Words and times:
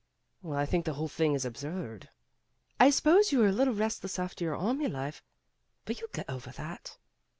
''"Well, 0.41 0.57
I 0.57 0.65
think 0.65 0.85
the 0.85 0.95
whole 0.95 1.07
thing 1.07 1.35
is 1.35 1.45
absurd. 1.45 2.09
I 2.79 2.89
suppose 2.89 3.31
you 3.31 3.43
are 3.43 3.47
a 3.49 3.51
little 3.51 3.75
restless 3.75 4.17
after 4.17 4.43
your 4.43 4.55
army 4.57 4.87
life, 4.87 5.21
but 5.85 5.99
you'll 6.01 6.09
get 6.11 6.27
over 6.27 6.49
that." 6.53 6.97